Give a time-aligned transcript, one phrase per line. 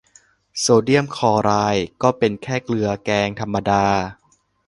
[0.59, 3.85] โซเดียมคลอไรด์ก็เป็นแค่เกลือแกงธรรมดา